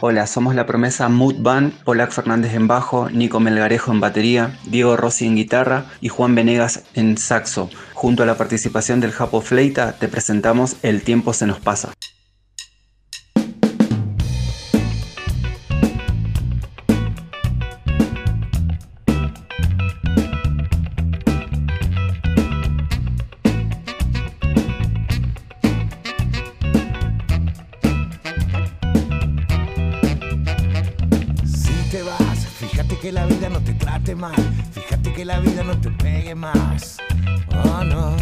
[0.00, 4.96] Hola, somos la promesa Mood Band, Polak Fernández en bajo, Nico Melgarejo en batería, Diego
[4.96, 7.68] Rossi en guitarra y Juan Venegas en saxo.
[7.94, 11.92] Junto a la participación del Japo Fleita, te presentamos El tiempo se nos pasa.
[34.72, 36.98] Fíjate que la vida no te pegue más.
[37.64, 38.14] Oh no.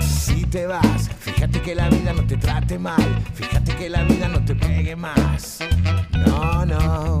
[0.00, 3.22] Si te vas, fíjate que la vida no te trate mal.
[3.34, 5.60] Fíjate que la vida no te pegue más.
[6.12, 7.20] No, no.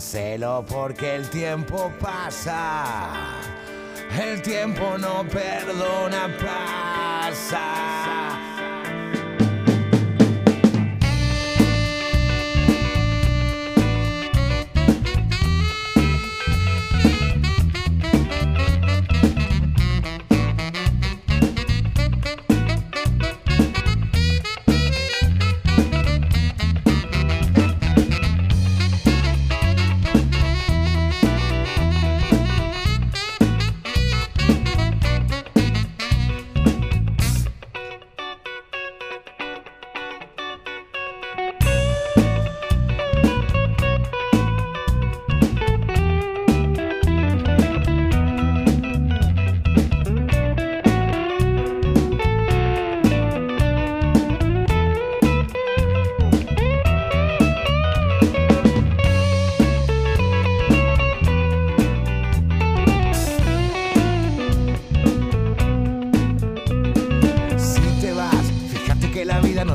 [0.00, 3.12] Hacelo porque el tiempo pasa.
[4.18, 8.19] El tiempo no perdona, pasa.